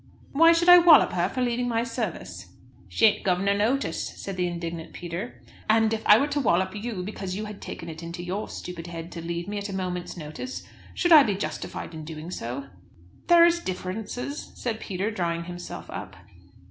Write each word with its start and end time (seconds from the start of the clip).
"Why 0.31 0.51
should 0.51 0.67
I 0.67 0.79
wallop 0.79 1.11
her 1.11 1.29
for 1.29 1.43
leaving 1.43 1.67
my 1.67 1.83
service?" 1.83 2.47
"She 2.89 3.05
ain't 3.05 3.23
guv' 3.23 3.39
no 3.39 3.55
notice," 3.55 4.19
said 4.19 4.35
the 4.35 4.47
indignant 4.47 4.93
Peter. 4.93 5.43
"And 5.69 5.93
if 5.93 6.01
I 6.07 6.17
were 6.17 6.25
to 6.29 6.39
wallop 6.39 6.75
you 6.75 7.03
because 7.03 7.35
you 7.35 7.45
had 7.45 7.61
taken 7.61 7.87
it 7.87 8.01
into 8.01 8.23
your 8.23 8.49
stupid 8.49 8.87
head 8.87 9.11
to 9.11 9.21
leave 9.21 9.47
me 9.47 9.59
at 9.59 9.69
a 9.69 9.73
moment's 9.73 10.17
notice, 10.17 10.63
should 10.95 11.11
I 11.11 11.21
be 11.21 11.35
justified 11.35 11.93
in 11.93 12.03
doing 12.03 12.31
so?" 12.31 12.63
"There 13.27 13.45
is 13.45 13.59
differences," 13.59 14.51
said 14.55 14.79
Peter, 14.79 15.11
drawing 15.11 15.43
himself 15.43 15.87
up. 15.91 16.15